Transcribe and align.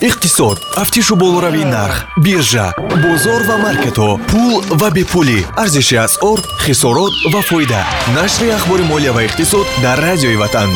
иқтисод 0.00 0.58
тафтишу 0.74 1.16
болоравии 1.16 1.64
нарх 1.64 2.04
биржа 2.18 2.74
бозор 3.02 3.42
ва 3.48 3.56
маркетҳо 3.56 4.20
пул 4.28 4.62
ва 4.80 4.90
бепулӣ. 4.90 5.40
Арзиши 5.56 5.96
асъор 5.96 6.38
хисорот 6.64 7.12
ва 7.32 7.40
фоида. 7.42 7.82
Нашри 8.14 8.50
ахбори 8.50 8.82
молия 8.82 9.12
ва 9.12 9.24
иқтисод 9.24 9.66
дар 9.82 9.98
радиои 9.98 10.36
ватан. 10.36 10.70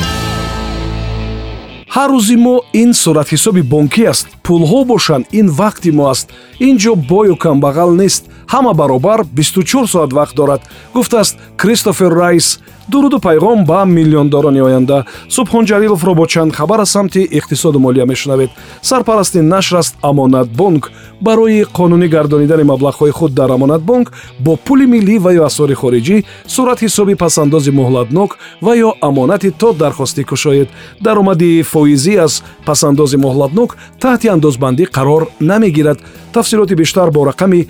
Ҳар 1.95 2.11
рӯзи 2.15 2.37
мо 2.37 2.57
ин 2.73 2.91
суратҳисоби 3.03 3.63
бонкӣ 3.73 4.05
аст. 4.13 4.27
Пулҳо 4.45 4.85
бошанд 4.85 5.25
ин 5.33 5.49
вақти 5.61 5.91
мо 5.91 6.05
аст. 6.15 6.27
Ин 6.59 6.75
ҷо 6.83 6.93
бою 7.11 7.35
камбағал 7.45 7.91
нест 8.01 8.25
ҳама 8.53 8.73
баробар 8.75 9.21
24 9.37 9.87
соат 9.87 10.13
вақт 10.13 10.35
дорад. 10.35 10.61
Гуфтааст 10.95 11.37
кристофер 11.57 12.13
райс 12.13 12.59
дуруду 12.89 13.19
пайғом 13.19 13.65
ба 13.67 13.85
миллиондорони 13.85 14.61
оянда. 14.61 15.05
Субҳон 15.29 15.65
ҷалиловро 15.71 16.15
бо 16.15 16.27
чанд 16.27 16.53
хабар 16.53 16.81
аз 16.81 16.91
самти 16.91 17.21
иқтисоду 17.39 17.79
молия 17.79 18.07
мешунавед. 18.07 18.51
Сарпарасти 18.83 19.41
нашр 19.41 19.77
аст 19.77 19.97
амонатбонк 20.03 20.91
барои 21.21 21.65
қонунӣ 21.77 22.09
гардонидани 22.09 22.65
маблағҳои 22.73 23.11
худ 23.11 23.35
дар 23.35 23.51
амонатбонк 23.51 24.13
бо 24.41 24.57
пули 24.57 24.87
миллӣ 24.87 25.19
ва 25.19 25.31
ё 25.33 25.45
асъори 25.45 25.75
хориҷӣ 25.75 26.25
суратҳисоби 26.47 27.15
пасандози 27.15 27.71
муҳлатнок 27.71 28.31
ва 28.63 28.73
ё 28.77 28.91
амонати 29.01 29.51
то 29.51 29.73
дархостӣ 29.73 30.25
кушоед. 30.25 30.69
Даромади 31.01 31.63
фоизӣ 31.63 32.15
аз 32.25 32.43
пасандози 32.67 33.17
муҳлатнок 33.17 33.77
таҳти 34.01 34.27
андозбандӣ 34.29 34.85
қарор 34.97 35.23
намегирад. 35.41 35.99
Тафсилоти 36.33 36.75
бештар 36.75 37.11
бо 37.11 37.21
рақами 37.31 37.67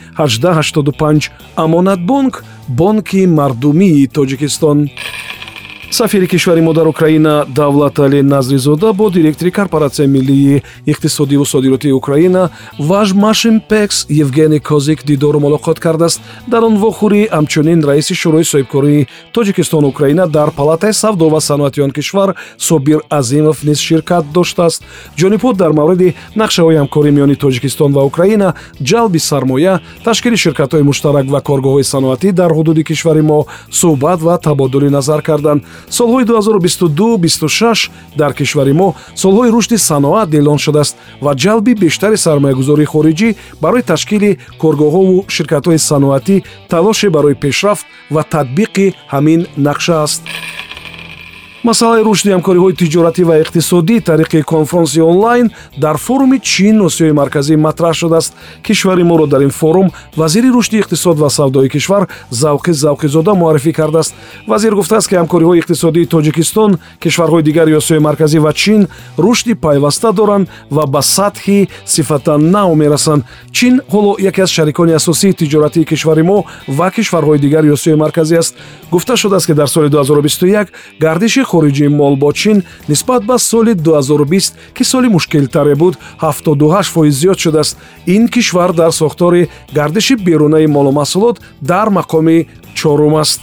1885 0.71 1.31
амонатбонк 1.57 2.45
бонки 2.69 3.27
мардумии 3.27 4.07
тоҷикистон 4.07 4.91
сафири 5.91 6.29
кишвари 6.29 6.61
мо 6.61 6.73
дар 6.73 6.87
украина 6.87 7.45
давлатали 7.49 8.23
назризода 8.23 8.93
бо 8.93 9.11
директори 9.11 9.51
корпоратсияи 9.51 10.07
миллии 10.07 10.63
иқтисодиву 10.87 11.45
содироти 11.45 11.93
украина 11.93 12.51
важ 12.79 13.13
машинпекс 13.13 14.07
евгений 14.09 14.61
козик 14.61 15.05
дидору 15.05 15.41
мулоқот 15.41 15.81
кардааст. 15.81 16.21
Дар 16.47 16.65
он 16.65 16.79
вохӯрӣ 16.79 17.29
ҳамчунин 17.31 17.85
раиси 17.85 18.15
шӯрои 18.15 18.45
соҳибкории 18.45 19.09
тоҷикистону 19.33 19.89
украина 19.89 20.29
дар 20.29 20.51
палатаи 20.51 20.93
савдо 20.93 21.29
ва 21.29 21.41
саноати 21.41 21.81
он 21.81 21.91
кишвар 21.91 22.37
собир 22.57 23.01
азимов 23.11 23.65
низ 23.65 23.79
ширкат 23.79 24.25
доштааст. 24.33 24.83
Ҷонибҳо 25.17 25.55
дар 25.55 25.73
мавриди 25.73 26.15
нақшаҳои 26.37 26.79
ҳамкорӣ 26.81 27.11
миёни 27.11 27.35
тоҷикистон 27.35 27.93
ва 27.93 28.05
украина 28.05 28.55
ҷалби 28.83 29.19
сармоя 29.19 29.81
ташкили 30.05 30.37
ширкатҳои 30.37 30.83
муштарак 30.83 31.27
ва 31.27 31.41
коргоҳҳои 31.41 31.83
саноатӣ 31.83 32.33
дар 32.33 32.51
ҳудуди 32.53 32.85
кишвари 32.85 33.23
мо 33.23 33.47
суҳбат 33.71 34.21
ва 34.23 34.39
табодули 34.39 34.89
назар 34.89 35.23
карданд 35.23 35.63
солҳои 35.89 36.25
2022-26 36.25 37.91
дар 38.17 38.33
кишвари 38.33 38.73
мо 38.73 38.95
солҳои 39.15 39.51
рушди 39.51 39.77
саноат 39.79 40.35
эълон 40.35 40.59
шудааст 40.59 40.97
ва 41.25 41.33
ҷалби 41.35 41.75
бештари 41.75 42.17
сармоягузории 42.17 42.91
хориҷӣ 42.93 43.29
барои 43.63 43.83
ташкили 43.83 44.39
коргоҳҳову 44.63 45.25
ширкатҳои 45.35 45.79
саноатӣ 45.91 46.37
талоше 46.69 47.09
барои 47.17 47.35
пешрафт 47.35 47.85
ва 48.15 48.23
татбиқи 48.35 48.87
ҳамин 49.13 49.41
нақша 49.67 49.95
аст 50.05 50.23
масъалаи 51.65 52.03
рушди 52.05 52.31
ҳамкориҳои 52.31 52.75
тиҷоратӣ 52.81 53.23
ва 53.29 53.35
иқтисодӣ 53.43 53.97
тариқи 54.11 54.41
конфронси 54.43 55.01
онлайн 55.01 55.51
дар 55.85 55.97
форуми 56.07 56.39
чин 56.51 56.77
осиёи 56.89 57.13
марказӣ 57.13 57.55
матраҳ 57.57 57.95
шудааст. 58.01 58.33
Кишвари 58.67 59.03
моро 59.03 59.27
дар 59.27 59.43
ин 59.43 59.51
форум 59.51 59.89
вазири 60.17 60.49
рушди 60.57 60.81
иқтисод 60.83 61.17
ва 61.19 61.31
савдои 61.31 61.69
кишвар 61.69 62.09
завқи 62.31 62.73
завқизода 62.85 63.33
муаррифӣ 63.35 63.73
кардааст. 63.73 64.15
Вазир 64.47 64.75
гуфтааст 64.75 65.09
ки 65.09 65.15
ҳамкориҳои 65.15 65.61
иқтисодии 65.61 66.07
тоҷикистон 66.15 66.79
кишварҳои 67.03 67.43
дигари 67.43 67.73
осиёи 67.81 68.01
марказӣ 68.09 68.39
ва 68.39 68.53
чин 68.53 68.89
рушди 69.19 69.55
пайваста 69.55 70.13
доранд 70.13 70.49
ва 70.71 70.87
ба 70.87 71.03
сатҳи 71.03 71.69
сифатан 71.85 72.51
нав 72.51 72.75
мерасанд. 72.75 73.25
Чин 73.53 73.81
ҳоло 73.93 74.17
яке 74.31 74.43
аз 74.43 74.51
шарикони 74.51 74.93
асосии 74.93 75.33
тиҷоратии 75.33 75.85
кишвари 75.85 76.23
мо 76.23 76.45
ва 76.69 76.91
кишварҳои 76.91 77.39
дигари 77.39 77.69
осиёи 77.77 77.97
марказӣ 77.97 78.37
аст. 78.39 78.57
Гуфта 78.91 79.17
шудааст 79.17 79.47
ки 79.47 79.53
дар 79.53 79.69
соли 79.69 79.89
2021 79.89 80.69
гардиши 81.01 81.45
хориҷии 81.51 81.89
мол 82.01 82.15
бо 82.23 82.31
чин 82.33 82.63
нисбат 82.89 83.23
ба 83.25 83.39
соли 83.39 83.73
2020 83.75 84.53
ки 84.77 84.85
соли 84.85 85.09
мушкилтаре 85.09 85.75
буд 85.75 85.95
78 86.21 86.93
фоиз 86.95 87.15
зиёд 87.21 87.39
шудааст. 87.39 87.77
Ин 88.07 88.29
кишвар 88.29 88.73
дар 88.73 88.93
сохтори 88.93 89.49
гардиши 89.73 90.15
берунаи 90.27 90.67
молу 90.67 90.93
маҳсулот 90.93 91.37
дар 91.61 91.89
мақоми 91.99 92.47
чорум 92.75 93.15
аст 93.23 93.41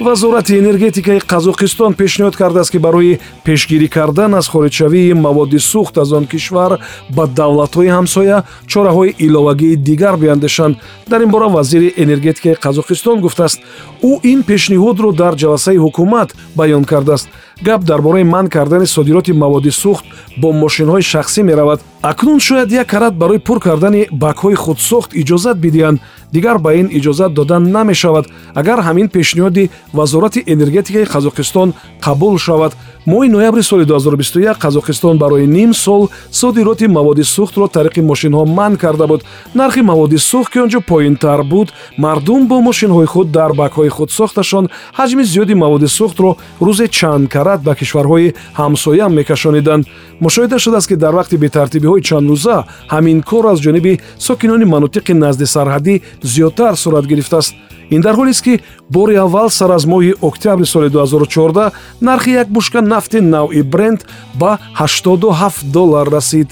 вазорати 0.00 0.58
энергетикаи 0.58 1.18
қазоқистон 1.18 1.94
пешниҳод 1.94 2.36
кардааст 2.36 2.70
ки 2.70 2.78
барои 2.78 3.18
пешгирӣ 3.44 3.88
кардан 3.88 4.34
аз 4.34 4.48
хориҷшавии 4.48 5.12
маводи 5.14 5.58
сӯхт 5.58 5.98
аз 6.02 6.12
он 6.12 6.26
кишвар 6.26 6.80
ба 7.16 7.26
давлатҳои 7.26 7.94
ҳамсоя 7.96 8.44
чораҳои 8.66 9.14
иловагии 9.18 9.76
дигар 9.76 10.16
биандешанд. 10.16 10.76
Дар 11.08 11.20
ин 11.20 11.30
бора 11.30 11.48
вазири 11.48 11.94
энергетикаи 11.96 12.54
қазоқистон 12.54 13.20
гуфтааст 13.20 13.60
ӯ 14.02 14.12
ин 14.22 14.42
пешниҳодро 14.42 15.12
дар 15.12 15.34
ҷаласаи 15.34 15.78
ҳукумат 15.84 16.34
баён 16.56 16.84
кардааст 16.84 17.28
гап 17.62 17.84
дар 17.84 18.00
бораи 18.02 18.24
манъ 18.24 18.48
кардани 18.48 18.86
содироти 18.86 19.32
маводи 19.32 19.70
сӯхт 19.70 20.04
бо 20.40 20.52
мошинҳои 20.52 21.02
шахсӣ 21.02 21.42
меравад. 21.42 21.80
Акнун 22.02 22.40
шояд 22.40 22.72
як 22.72 22.86
карат 22.86 23.14
барои 23.14 23.38
пур 23.38 23.60
кардани 23.60 24.08
бакҳои 24.12 24.54
худсохт 24.54 25.10
иҷозат 25.14 25.56
бидиҳанд. 25.58 26.00
Дигар 26.32 26.58
ба 26.58 26.74
ин 26.74 26.88
иҷозат 26.98 27.32
дода 27.32 27.58
намешавад. 27.58 28.26
Агар 28.54 28.78
ҳамин 28.86 29.08
пешниҳоди 29.08 29.70
вазорати 29.92 30.44
энергетикаи 30.46 31.04
қазоқистон 31.14 31.72
қабул 32.04 32.38
шавад 32.38 32.72
моҳи 33.06 33.28
ноябри 33.28 33.62
соли 33.62 33.84
2021 33.84 34.58
қазоқистон 34.58 35.18
барои 35.18 35.46
ним 35.46 35.74
сол 35.74 36.10
содироти 36.30 36.86
маводи 36.86 37.22
сӯхтро 37.22 37.66
тариқи 37.68 38.00
мошинҳо 38.00 38.44
манъ 38.46 38.76
карда 38.76 39.06
буд. 39.06 39.22
Нархи 39.54 39.82
маводи 39.82 40.16
сӯхт 40.16 40.52
ки 40.52 40.58
он 40.58 40.68
ҷо 40.68 40.80
поинтар 40.80 41.42
буд 41.42 41.68
мардум 41.98 42.46
бо 42.48 42.56
мошинҳои 42.60 43.06
худ 43.06 43.30
дар 43.30 43.52
бакҳои 43.52 43.88
худсохташон 43.88 44.68
ҳаҷми 44.98 45.24
зиёди 45.32 45.54
маводи 45.54 45.88
сӯхтро 45.96 46.30
рӯзе 46.66 46.86
чанд 46.88 47.28
карат 47.34 47.60
ба 47.66 47.74
кишварҳои 47.74 48.34
ҳамсоя 48.60 49.08
мекашониданд. 49.08 49.84
Мушоҳида 50.24 50.58
шудааст 50.58 50.88
ки 50.88 50.96
дар 50.96 51.14
вақти 51.20 51.36
бетартибиҳои 51.44 52.02
чандрӯза 52.08 52.56
ҳамин 52.94 53.18
кор 53.30 53.44
аз 53.52 53.58
ҷониби 53.64 54.00
сокинони 54.18 54.64
манотиқи 54.74 55.12
назди 55.24 55.46
сарҳадӣ 55.54 55.94
зиёдтар 56.32 56.74
сурат 56.82 57.04
гирифтааст 57.06 57.54
ин 57.94 58.00
дар 58.00 58.14
ҳолест 58.14 58.42
ки 58.44 58.60
бори 58.90 59.14
аввал 59.16 59.50
сар 59.50 59.70
аз 59.70 59.84
моҳи 59.86 60.14
октябри 60.20 60.66
соли 60.66 60.88
2014 60.88 61.72
нархи 62.00 62.30
як 62.30 62.48
бушка 62.48 62.82
нафти 62.82 63.20
навъи 63.20 63.62
брент 63.62 64.06
ба 64.34 64.58
87 64.78 65.64
доллар 65.64 66.06
расид 66.06 66.48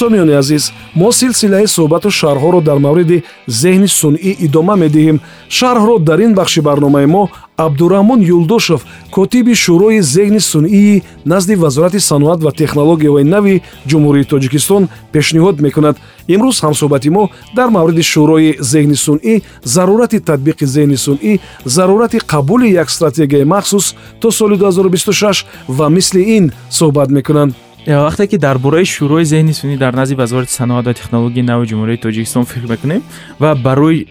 сомиёни 0.00 0.34
азиз 0.42 0.64
мо 1.00 1.08
силсилаи 1.18 1.66
суҳбату 1.76 2.08
шарҳҳоро 2.20 2.60
дар 2.68 2.78
мавриди 2.86 3.18
зеҳни 3.60 3.88
сунъӣ 4.00 4.32
идома 4.46 4.74
медиҳем. 4.84 5.18
Шарҳро 5.58 5.94
дар 6.08 6.18
ин 6.26 6.32
бахши 6.38 6.60
барномаи 6.68 7.06
мо 7.14 7.22
абдураҳмон 7.64 8.20
юлдошев 8.36 8.80
котиби 9.16 9.54
шӯрои 9.64 10.00
зеҳни 10.14 10.40
сунъии 10.52 11.02
назди 11.32 11.54
вазорати 11.64 12.00
саноат 12.10 12.40
ва 12.46 12.50
технологияҳои 12.60 13.24
нави 13.34 13.62
ҷумҳурии 13.90 14.28
тоҷикистон 14.32 14.82
пешниҳод 15.14 15.56
мекунад. 15.66 15.96
Имрӯз 16.34 16.56
ҳамсӯҳбати 16.64 17.10
мо 17.16 17.24
дар 17.56 17.68
мавриди 17.76 18.02
шӯрои 18.12 18.50
зеҳни 18.72 18.96
сунъӣ 19.06 19.34
зарурати 19.74 20.18
татбиқи 20.28 20.64
зеҳни 20.74 20.98
сунъӣ 21.06 21.32
зарурати 21.76 22.18
қабули 22.32 22.68
як 22.82 22.88
стратегияи 22.96 23.44
махсус 23.54 23.94
то 24.20 24.28
соли 24.38 24.56
2026 24.56 25.46
ва 25.68 25.86
мисли 25.88 26.20
ин 26.36 26.44
суҳбат 26.70 27.10
мекунанд 27.10 27.52
вақте 27.86 28.26
ки 28.26 28.36
дар 28.36 28.58
бораи 28.58 28.84
шӯрои 28.84 29.24
зеҳни 29.24 29.52
сунӣ 29.54 29.76
дар 29.78 29.94
назди 29.94 30.14
вазорати 30.14 30.52
саноат 30.52 30.86
ва 30.86 30.94
технологияи 30.94 31.42
нави 31.42 31.66
ҷумҳурияи 31.66 32.02
тоҷикистон 32.02 32.44
фикр 32.44 32.66
мекунем 32.66 33.02
ва 33.40 33.54
барои 33.54 34.06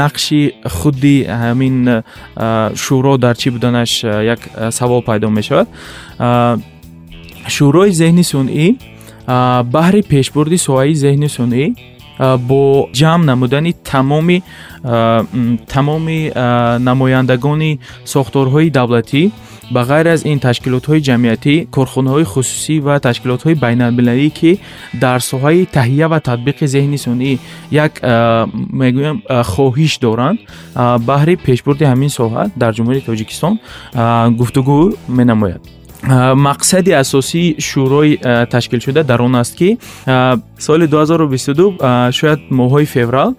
нақши 0.00 0.40
худи 0.64 1.26
ҳамин 1.42 1.76
шӯро 2.82 3.18
дар 3.18 3.36
чӣ 3.36 3.50
буданаш 3.50 4.04
як 4.04 4.40
савол 4.70 5.02
пайдо 5.02 5.30
мешавад. 5.30 5.66
Шӯрои 7.54 7.90
зеҳни 7.90 8.24
сунъӣ 8.32 8.66
баҳри 9.74 10.02
пешбурди 10.02 10.58
соҳаи 10.66 10.94
зеҳни 10.94 11.28
сунъӣ 11.36 11.66
бо 12.48 12.88
ҷамъ 13.00 13.24
намудани 13.30 13.72
тамоми 13.92 14.42
тамоми 15.74 16.20
намояндагони 16.88 17.72
сохторҳои 18.14 18.70
давлатӣ 18.70 19.22
ба 19.70 19.84
гайр 19.84 20.06
аз 20.14 20.20
ин 20.24 20.38
ташкилотҳои 20.38 21.00
ҷамъиятӣ 21.08 21.54
корхонаҳои 21.76 22.24
хусусӣ 22.32 22.76
ва 22.86 22.94
ташкилотҳои 23.06 23.54
байналмилалӣ 23.64 24.28
ки 24.38 24.50
дар 25.04 25.20
соҳаи 25.30 25.66
таҳия 25.76 26.06
ва 26.12 26.18
татбиқи 26.28 26.66
зеҳни 26.74 26.98
сунъӣ 27.06 27.32
як 27.84 27.92
мегӯям 28.80 29.16
хоҳиш 29.52 29.92
доранд 30.06 30.38
баҳри 31.10 31.34
пешбурди 31.46 31.84
ҳамин 31.92 32.10
соҳа 32.18 32.42
дар 32.62 32.72
ҷумҳурияи 32.76 33.06
тоҷикистон 33.10 33.54
гуфтугӯ 34.40 34.78
менамояд 35.18 35.62
мақсади 36.48 36.92
асосии 37.04 37.56
шӯрои 37.68 38.12
ташкилшуда 38.54 39.02
дар 39.04 39.20
он 39.22 39.34
аст 39.36 39.54
ки 39.56 39.78
соли 40.58 40.86
2022 40.86 42.12
шояд 42.12 42.40
моҳҳои 42.50 42.84
феврал 42.84 43.34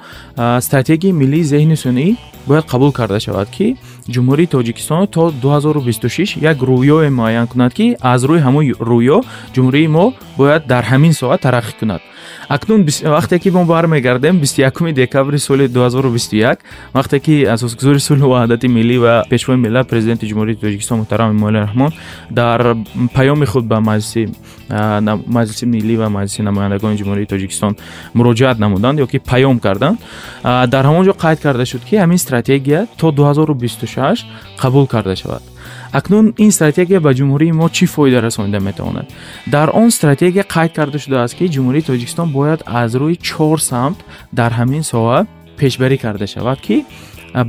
стратегияи 0.59 1.11
миллии 1.21 1.43
зеҳни 1.43 1.75
сунъӣ 1.83 2.15
бояд 2.47 2.65
қабул 2.65 2.91
карда 2.91 3.19
шавад 3.19 3.49
ки 3.49 3.77
ҷумҳурии 4.13 4.47
тоҷикистон 4.55 5.07
то 5.07 5.31
2026 5.31 6.37
як 6.51 6.57
рӯёе 6.57 7.09
муайян 7.09 7.47
кунад 7.47 7.73
ки 7.73 7.95
аз 8.01 8.21
рӯи 8.29 8.39
ҳамон 8.45 8.63
рӯё 8.89 9.17
ҷумҳурии 9.55 9.87
мо 9.87 10.05
бояд 10.37 10.61
дар 10.67 10.83
ҳамин 10.91 11.13
соат 11.21 11.39
тараққӣ 11.45 11.73
кунад 11.79 12.01
акнун 12.49 12.85
вақте 12.85 13.39
ки 13.39 13.49
мо 13.49 13.65
бармегардем 13.65 14.39
21 14.39 14.93
декабри 14.93 15.37
соли 15.37 15.67
2021 15.67 16.57
вақте 16.93 17.19
ки 17.19 17.45
асосгузори 17.45 17.99
сулҳу 17.99 18.27
ваҳдати 18.29 18.67
миллӣ 18.67 18.97
ва 18.99 19.23
пешвои 19.29 19.57
миллат 19.57 19.87
президенти 19.87 20.25
ҷумҳурии 20.29 20.55
тоҷикистон 20.55 20.97
муҳтарам 21.01 21.31
эмомали 21.31 21.57
раҳмон 21.67 21.91
дар 22.31 22.59
паёми 23.15 23.45
худ 23.45 23.65
ба 23.71 23.77
маҷлиси 23.79 24.23
маҷлиси 25.37 25.65
миллӣ 25.65 25.95
ва 26.01 26.07
маҷлиси 26.17 26.41
намояндагони 26.49 26.97
ҷумҳурии 27.01 27.27
тоҷикистон 27.33 27.73
муроҷиат 28.17 28.57
намуданд 28.59 28.99
ё 28.99 29.07
ки 29.11 29.17
паём 29.31 29.59
карданд 29.59 29.97
дар 30.43 30.83
ҳамон 30.89 31.03
ҷо 31.07 31.13
қайд 31.23 31.39
карда 31.45 31.65
шуд 31.65 31.83
ки 31.89 31.95
ҳамин 32.03 32.17
стратегия 32.17 32.87
то 32.97 33.11
2026 33.11 33.96
қабул 34.61 34.85
карда 34.87 35.15
шавад 35.15 35.43
акнун 35.91 36.33
ин 36.37 36.51
стратегия 36.51 36.99
ба 36.99 37.11
ҷумҳурии 37.13 37.51
мо 37.51 37.67
чӣ 37.69 37.85
фоида 37.85 38.21
расонида 38.21 38.59
метавонад 38.59 39.05
дар 39.55 39.67
он 39.73 39.91
стратегия 39.91 40.43
қайд 40.55 40.71
карда 40.77 40.97
шудааст 40.99 41.35
ки 41.37 41.45
ҷумҳурии 41.55 41.87
тоҷикистон 41.89 42.27
бояд 42.37 42.61
аз 42.65 42.91
рӯи 43.01 43.15
чор 43.29 43.57
самт 43.71 43.97
дар 44.39 44.51
ҳамин 44.59 44.83
соҳа 44.93 45.19
пешбарӣ 45.59 45.97
карда 46.05 46.27
шавад 46.27 46.59
ки 46.65 46.85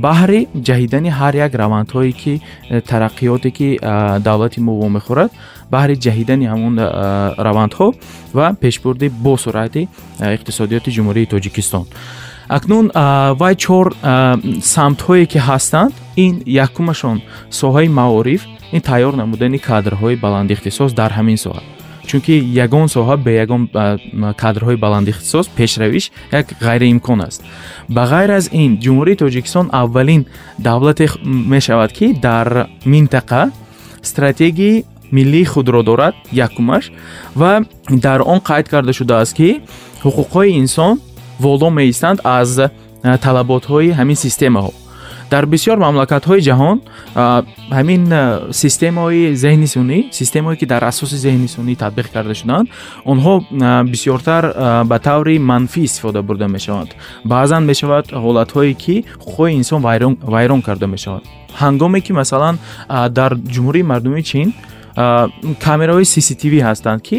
баҳри 0.05 0.47
ҷаҳидани 0.67 1.09
ҳар 1.19 1.33
як 1.45 1.51
равандҳое 1.63 2.11
ки 2.21 2.33
э, 2.69 2.81
тараққиёте 2.91 3.49
ки 3.57 3.67
давлати 4.27 4.59
мо 4.65 4.73
вомехӯрад 4.81 5.31
баҳри 5.73 5.95
ҷаҳидани 6.05 6.45
ҳамон 6.51 6.75
равандҳо 7.47 7.87
ва 8.37 8.47
пешбурди 8.63 9.07
бо 9.09 9.33
суръати 9.37 9.87
иқтисодиёти 10.37 10.89
ҷумҳурии 10.97 11.25
тоҷикистон 11.33 11.85
акнун 12.49 12.91
вай 13.41 13.55
чор 13.55 13.93
самтҳое 14.73 15.25
ки 15.31 15.39
ҳастанд 15.49 15.93
ин 16.25 16.33
якумашон 16.65 17.17
соҳаи 17.61 17.87
маориф 17.99 18.41
ин 18.75 18.81
тайёр 18.81 19.13
намудани 19.15 19.59
кадрҳои 19.69 20.15
баландихтисос 20.25 20.91
дар 20.93 21.11
ҳамин 21.17 21.37
соҳа. 21.45 21.61
Чунки 22.09 22.35
ягон 22.65 22.87
соҳа 22.95 23.15
бе 23.25 23.31
ягон 23.43 23.61
кадрҳои 24.43 24.77
баландихтисос 24.85 25.45
пешравиш 25.57 26.11
як 26.31 26.45
ғайриимкон 26.67 27.19
аст. 27.27 27.41
Ба 27.95 28.03
ғайр 28.13 28.29
аз 28.37 28.45
ин 28.51 28.71
ҷумҳурии 28.83 29.19
тоҷикистон 29.23 29.69
аввалин 29.81 30.25
давлате 30.57 31.05
мешавад 31.53 31.91
ки 31.97 32.07
дар 32.13 32.47
минтақа 32.85 33.51
стратегияи 34.01 34.85
миллии 35.11 35.45
худро 35.45 35.83
дорад 35.83 36.15
якумаш 36.31 36.91
ва 37.35 37.51
дар 37.89 38.21
он 38.21 38.39
қайд 38.49 38.69
карда 38.69 38.93
шудааст 38.93 39.33
ки 39.35 39.61
ҳуқуқҳои 40.03 40.49
инсон 40.61 40.99
воло 41.39 41.69
меистанд 41.69 42.19
аз 42.23 42.49
талаботҳои 43.25 43.89
ҳамин 43.99 44.17
системаҳо. 44.25 44.71
Дар 45.33 45.45
бисёр 45.45 45.77
мамлакатҳои 45.85 46.41
ҷаҳон 46.49 46.77
ҳамин 47.77 48.01
системаҳои 48.63 49.23
зеҳни 49.43 49.67
сунӣ 49.75 49.97
системае 50.19 50.55
ки 50.59 50.65
дар 50.73 50.81
асоси 50.91 51.17
зеҳни 51.25 51.47
сунӣ 51.55 51.73
татбиқ 51.83 52.07
карда 52.15 52.33
шудаанд 52.41 52.67
онҳо 53.11 53.33
бисёртар 53.93 54.43
ба 54.91 54.97
таври 55.07 55.35
манфӣ 55.51 55.81
истифода 55.87 56.21
бурда 56.27 56.47
мешаванд. 56.55 56.89
Баъзан 57.33 57.63
мешавад 57.71 58.05
ҳолатҳое 58.23 58.73
ки 58.83 58.95
ҳуқуқҳои 59.23 59.51
инсон 59.61 59.81
вайрон 60.35 60.61
карда 60.67 60.87
мешавад 60.95 61.23
ҳангоме 61.61 61.99
ки 62.05 62.11
масалан 62.21 62.55
дар 63.17 63.31
ҷумҳурии 63.55 63.83
мардумии 63.91 64.23
чин 64.31 64.47
камераҳои 65.65 66.05
cctv 66.13 66.53
ҳастанд 66.67 66.99
ки 67.07 67.17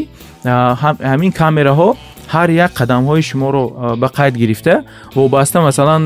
ҳамин 1.11 1.33
камераҳо 1.41 1.89
ҳар 2.33 2.49
як 2.51 2.73
қадамҳои 2.81 3.23
шуморо 3.23 3.97
ба 4.03 4.09
қайд 4.19 4.35
гирифта? 4.43 4.85
Вобаста 5.15 5.61
масалан 5.61 6.05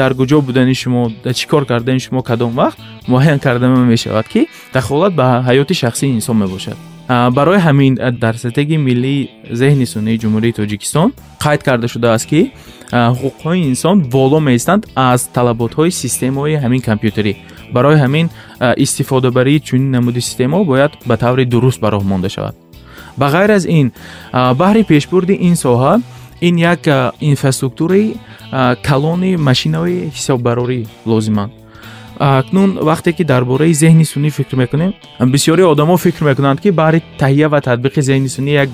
дар 0.00 0.12
куҷо 0.14 0.40
будани 0.40 0.74
шумо 0.74 1.10
чӣ 1.38 1.46
кор 1.52 1.64
кардани 1.66 2.00
шумо 2.00 2.22
кадом 2.22 2.52
вақт 2.60 2.78
муайян 3.06 3.38
карда 3.38 3.66
мешавад 3.68 4.26
ки 4.32 4.48
дахолат 4.72 5.12
ба 5.14 5.44
ҳаёти 5.48 5.74
шахсии 5.74 6.10
инсон 6.18 6.36
мебошад. 6.36 6.76
Барои 7.08 7.58
ҳамин 7.58 7.92
дар 8.24 8.34
стратегияи 8.36 8.78
миллии 8.88 9.28
зеҳни 9.60 9.86
сунъии 9.86 10.18
ҷумҳурии 10.22 10.52
тоҷикистон 10.60 11.08
қайд 11.44 11.60
карда 11.68 11.86
шудааст 11.88 12.26
ки 12.30 12.40
ҳуқуқҳои 12.92 13.60
инсон 13.72 13.96
воло 14.14 14.40
меистанд 14.40 14.82
аз 14.96 15.20
талаботҳои 15.36 15.90
системаҳои 16.02 16.56
ҳамин 16.64 16.80
компютерӣ 16.88 17.32
барои 17.76 17.96
ҳамин 18.04 18.26
истифодабарии 18.84 19.60
чунин 19.68 19.90
намуди 19.96 20.20
системаҳо 20.28 20.64
бояд 20.72 20.92
ба 21.08 21.14
таври 21.16 21.44
дуруст 21.52 21.78
ба 21.80 21.88
роҳ 21.94 22.04
монда 22.12 22.28
шавад 22.36 22.54
ба 23.16 23.26
ғайр 23.34 23.50
аз 23.58 23.64
ин 23.64 23.92
баҳри 24.32 24.82
пешбурди 24.84 25.34
ин 25.48 25.54
соҳа 25.54 26.00
ин 26.40 26.54
як 26.58 26.82
инфраструктураи 27.20 28.14
калони 28.88 29.36
машинаҳои 29.36 30.10
ҳисоббарорӣ 30.16 30.80
лозиманд 31.06 31.61
акнун 32.18 32.78
вақте 32.78 33.12
ки 33.12 33.24
дар 33.24 33.44
бораи 33.44 33.72
зеҳни 33.72 34.04
сунӣ 34.04 34.30
фикр 34.30 34.56
мекунем 34.56 34.92
бисёри 35.20 35.62
одамо 35.62 35.96
фикр 35.96 36.24
мекунанд 36.24 36.60
ки 36.60 36.70
баҳри 36.70 37.02
таҳия 37.18 37.48
ва 37.48 37.60
татбиқи 37.60 38.00
зеҳни 38.00 38.28
сунӣ 38.28 38.50
як 38.64 38.70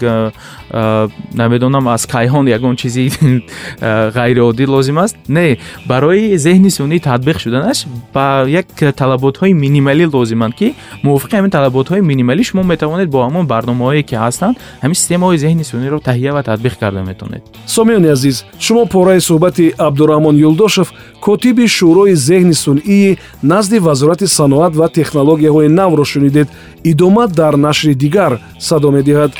намедонам 1.35 1.88
аз 1.88 2.06
кайҳон 2.06 2.49
ягон 2.49 2.76
чизи 2.76 3.11
ғайриоддӣ 4.19 4.67
лозим 4.67 4.99
аст. 4.99 5.17
Не 5.29 5.58
барои 5.87 6.37
зеҳни 6.37 6.70
сунӣ 6.70 6.99
татбиқ 7.00 7.38
шуданаш 7.38 7.87
ба 8.14 8.44
як 8.49 8.67
талаботҳои 9.00 9.52
минималӣ 9.52 10.05
лозиманд 10.14 10.55
ки 10.55 10.75
мувофиқи 11.05 11.34
ҳамин 11.38 11.50
талаботҳои 11.50 12.00
минималӣ 12.00 12.43
шумо 12.44 12.62
метавонед 12.62 13.08
бо 13.11 13.19
ҳамон 13.26 13.44
барномаҳое 13.46 14.02
ки 14.02 14.14
ҳастанд 14.25 14.55
ҳамин 14.82 14.96
системаҳои 15.02 15.38
зеҳни 15.44 15.64
суниро 15.64 15.99
таҳия 16.08 16.31
ва 16.37 16.43
татбиқ 16.43 16.75
карда 16.81 17.02
метавонед 17.11 17.43
сомиёни 17.76 18.08
азиз 18.17 18.37
шумо 18.67 18.82
пораи 18.94 19.20
суҳбати 19.20 19.64
абдураҳмон 19.79 20.34
юлдошев 20.49 20.88
котиби 21.20 21.67
шӯрои 21.79 22.14
зеҳни 22.29 22.55
сунъии 22.64 23.19
назди 23.43 23.79
вазорати 23.79 24.26
саноат 24.26 24.76
ва 24.76 24.88
технологияҳои 24.88 25.69
навро 25.69 26.05
шунидед 26.05 26.49
идома 26.85 27.29
дар 27.29 27.55
нашри 27.56 27.94
дигар 27.94 28.40
садо 28.58 28.90
медиҳад. 28.90 29.32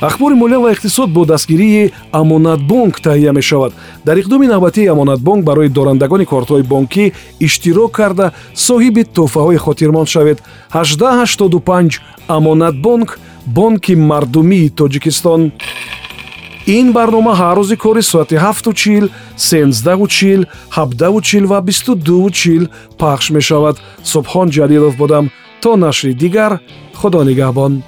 Ахбори 0.00 0.34
молия 0.34 0.58
ва 0.60 0.72
иқтисод 0.72 1.10
бо 1.12 1.24
дастгирии 1.24 1.92
амонатбонк 2.12 3.00
таҳия 3.00 3.32
мешавад. 3.32 3.72
Дар 4.04 4.16
иқдоми 4.16 4.46
навбатии 4.46 4.86
амонатбонк 4.86 5.44
барои 5.44 5.68
дорандагони 5.68 6.26
кортҳои 6.26 6.62
бонкӣ 6.62 7.12
иштирок 7.40 7.92
карда 7.92 8.32
соҳиби 8.54 9.02
тӯҳфаҳои 9.14 9.56
хотирмон 9.56 10.06
шавед. 10.06 10.38
1885 10.72 12.00
амонатбонк 12.28 13.18
бонки 13.46 13.94
мардумии 13.94 14.70
тоҷикистон 14.70 15.52
ин 16.66 16.92
барнома 16.92 17.34
ҳар 17.40 17.56
рӯзи 17.58 17.76
кори 17.76 18.02
соати 18.02 18.36
7чил 18.36 19.08
13чил 19.36 20.40
17чил 20.76 21.44
ва 21.46 21.58
22чил 21.62 22.68
пахш 22.98 23.30
мешавад. 23.30 23.76
Субҳон 24.04 24.48
ҷалилов 24.56 24.96
будам. 24.96 25.30
То 25.62 25.76
нашри 25.76 26.14
дигар 26.14 26.52
худо 27.00 27.20
нигаҳбон. 27.24 27.82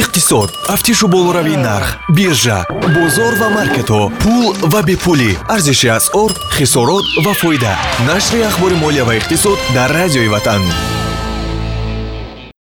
Иқтисод. 0.00 0.50
Тафтишу 0.66 1.06
болоравии 1.08 1.56
нарх 1.68 1.88
биржа 2.16 2.58
бозор 2.96 3.32
ва 3.40 3.48
маркетҳо 3.58 4.02
пул 4.22 4.46
ва 4.72 4.80
бепулӣ. 4.88 5.30
Арзиши 5.54 5.88
асъор 5.98 6.30
хисорот 6.56 7.04
ва 7.24 7.32
фоида. 7.40 7.72
Нашри 8.08 8.40
ахбори 8.48 8.74
молия 8.74 9.04
ва 9.04 9.14
иқтисод 9.20 9.58
дар 9.74 9.90
радиои 9.98 10.28
ватан 10.28 10.62